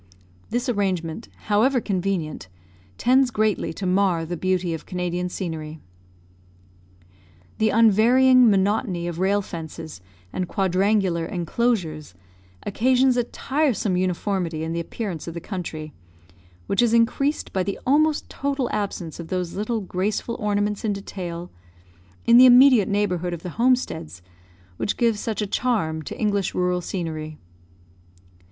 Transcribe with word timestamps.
This 0.49 0.67
arrangement, 0.67 1.29
however 1.45 1.79
convenient, 1.79 2.47
tends 2.97 3.29
greatly 3.29 3.71
to 3.73 3.85
mar 3.85 4.25
the 4.25 4.35
beauty 4.35 4.73
of 4.73 4.87
Canadian 4.87 5.29
scenery. 5.29 5.79
The 7.59 7.69
unvarying 7.69 8.49
monotony 8.49 9.07
of 9.07 9.19
rail 9.19 9.43
fences 9.43 10.01
and 10.33 10.47
quadrangular 10.47 11.25
enclosures, 11.27 12.15
occasions 12.63 13.15
a 13.15 13.25
tiresome 13.25 13.95
uniformity 13.95 14.63
in 14.63 14.73
the 14.73 14.79
appearance 14.79 15.27
of 15.27 15.35
the 15.35 15.39
country, 15.39 15.93
which 16.65 16.81
is 16.81 16.95
increased 16.95 17.53
by 17.53 17.61
the 17.61 17.77
almost 17.85 18.27
total 18.27 18.71
absence 18.71 19.19
of 19.19 19.27
those 19.27 19.53
little 19.53 19.81
graceful 19.81 20.33
ornaments 20.39 20.83
in 20.83 20.93
detail, 20.93 21.51
in 22.25 22.37
the 22.37 22.47
immediate 22.47 22.89
neighbourhood 22.89 23.33
of 23.35 23.43
the 23.43 23.49
homesteads, 23.51 24.23
which 24.77 24.97
give 24.97 25.19
such 25.19 25.43
a 25.43 25.45
charm 25.45 26.01
to 26.01 26.17
English 26.19 26.55
rural 26.55 26.81
scenery. 26.81 27.37